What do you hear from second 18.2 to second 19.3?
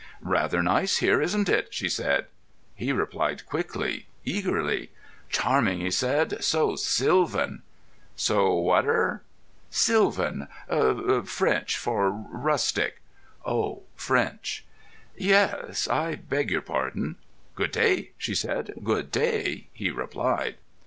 said. "Good